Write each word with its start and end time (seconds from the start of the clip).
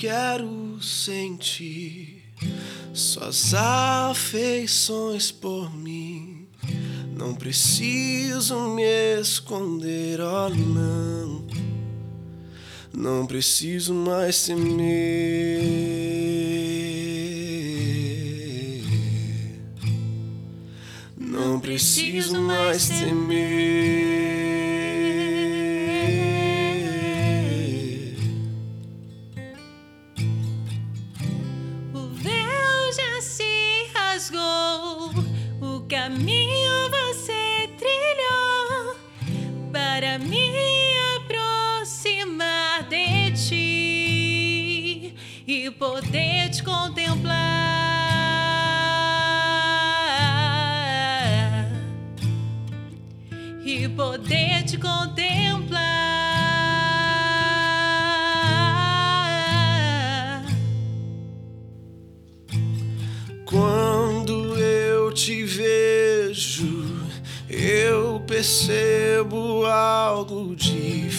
quero 0.00 0.80
sentir 0.80 2.22
suas 2.94 3.52
afeições 3.52 5.30
por 5.32 5.76
mim. 5.76 6.46
Não 7.14 7.34
preciso 7.34 8.58
me 8.68 9.20
esconder, 9.20 10.20
oh 10.20 10.48
não. 10.48 11.44
Não 12.96 13.26
preciso 13.26 13.92
mais 13.92 14.46
temer. 14.46 15.60
Não 21.18 21.60
preciso 21.60 22.40
mais 22.40 22.88
temer. 22.88 24.29
Poder 45.80 46.50
te 46.50 46.62
contemplar 46.62 47.40
e 53.64 53.88
poder 53.88 54.62
te 54.64 54.76
contemplar. 54.76 55.80
Quando 63.46 64.58
eu 64.58 65.10
te 65.14 65.44
vejo, 65.44 66.84
eu 67.48 68.20
percebo 68.26 69.64
algo 69.64 70.54
diferente 70.54 71.09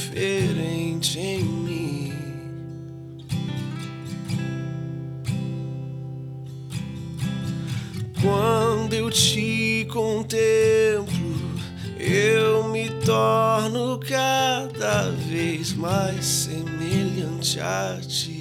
te 9.11 9.85
contemplo, 9.91 11.35
eu 11.99 12.63
me 12.69 12.89
torno 13.05 13.99
cada 13.99 15.09
vez 15.11 15.73
mais 15.73 16.23
semelhante 16.23 17.59
a 17.59 17.99
ti. 18.01 18.40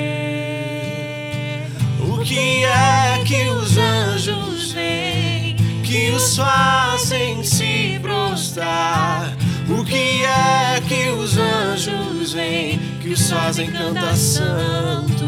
Que 2.31 2.63
é 2.63 3.21
que 3.25 3.49
os 3.49 3.77
anjos 3.77 4.71
vêm 4.71 5.53
que 5.83 6.11
os 6.11 6.37
fazem 6.37 7.43
se 7.43 7.99
prostrar? 8.01 9.35
O 9.67 9.83
que 9.83 10.23
é 10.23 10.81
que 10.87 11.09
os 11.09 11.37
anjos 11.37 12.31
vêm 12.31 12.79
que 13.01 13.09
os 13.09 13.29
fazem 13.29 13.69
cantar 13.69 14.15
santo? 14.15 15.25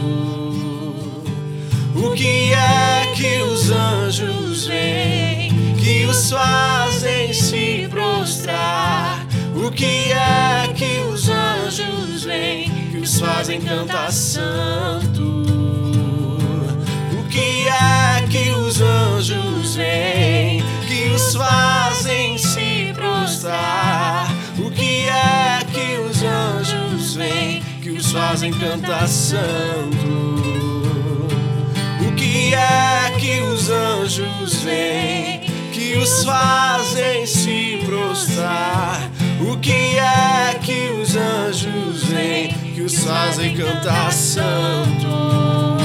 O 1.93 2.13
que 2.15 2.53
é 2.53 3.11
que 3.13 3.41
os 3.41 3.69
anjos 3.69 4.67
vêm 4.67 5.75
que 5.75 6.05
os 6.05 6.31
fazem 6.31 7.33
se 7.33 7.85
prostrar? 7.89 9.27
O 9.53 9.69
que 9.69 10.13
é 10.13 10.71
que 10.73 11.01
os 11.11 11.27
anjos 11.27 12.23
vêm 12.23 12.71
que 12.91 12.97
os 12.99 13.19
fazem 13.19 13.59
cantar 13.59 14.09
santo? 14.09 15.62
Fazem 28.13 28.51
cantar 28.51 29.07
santo? 29.07 30.07
O 32.07 32.15
que 32.15 32.53
é 32.53 33.11
que 33.19 33.41
os 33.41 33.71
anjos 33.71 34.61
vêm 34.61 35.41
que 35.71 35.97
os 35.97 36.23
fazem 36.23 37.25
se 37.25 37.81
prostrar? 37.83 39.09
O 39.41 39.57
que 39.57 39.97
é 39.97 40.59
que 40.61 40.91
os 41.01 41.15
anjos 41.15 42.03
vêm 42.03 42.53
que 42.75 42.81
os 42.81 43.03
fazem 43.03 43.55
cantar 43.57 44.11
santo? 44.13 45.82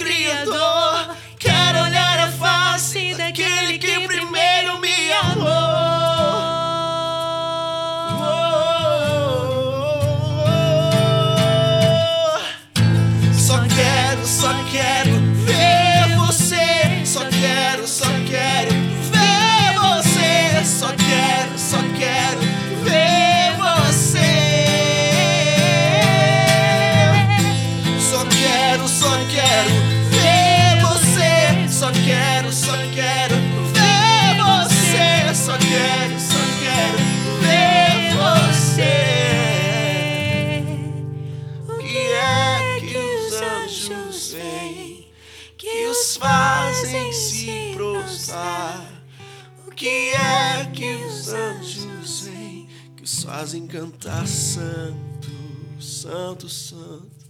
Criador. 0.00 0.79
Só 35.32 35.56
quero, 35.58 36.18
só 36.18 36.34
quero 36.58 36.98
ver 37.40 38.16
você. 38.16 38.94
O 41.68 41.78
que 41.78 41.98
é 41.98 42.80
que 42.80 42.96
os 42.96 43.32
anjos 43.40 44.32
veem 44.32 45.08
que 45.56 45.86
os 45.86 46.16
fazem 46.16 47.12
se 47.12 47.72
prostrar? 47.76 49.04
O 49.68 49.70
que 49.70 50.10
é 50.10 50.68
que 50.74 50.96
os 50.96 51.28
anjos 51.28 52.22
veem 52.22 52.68
que 52.96 53.04
os 53.04 53.22
fazem 53.22 53.68
cantar 53.68 54.26
santo, 54.26 55.30
santo, 55.78 56.48
santo? 56.48 57.29